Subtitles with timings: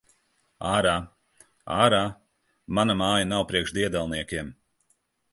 [0.67, 0.93] Ārā!
[1.75, 1.99] Ārā!
[2.77, 4.49] Mana māja nav priekš diedelniekiem!